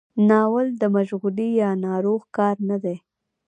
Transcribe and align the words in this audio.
ناول 0.29 0.67
د 0.81 0.83
مشغلې 0.95 1.47
یا 1.61 1.69
ناروغ 1.85 2.21
کار 2.37 2.55
نه 2.69 2.77
دی. 2.83 2.97